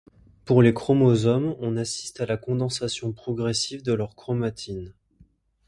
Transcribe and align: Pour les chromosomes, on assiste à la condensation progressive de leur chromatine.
Pour 0.45 0.63
les 0.63 0.73
chromosomes, 0.73 1.55
on 1.59 1.77
assiste 1.77 2.21
à 2.21 2.25
la 2.25 2.35
condensation 2.35 3.11
progressive 3.13 3.83
de 3.83 3.93
leur 3.93 4.15
chromatine. 4.15 4.95